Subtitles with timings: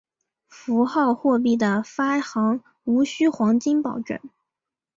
[0.47, 4.19] 符号货币的发行无须黄金保证。